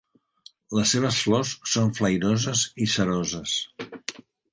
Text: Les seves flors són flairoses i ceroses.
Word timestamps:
Les 0.77 0.93
seves 0.95 1.19
flors 1.25 1.51
són 1.73 1.93
flairoses 1.99 2.63
i 2.87 2.87
ceroses. 2.95 3.55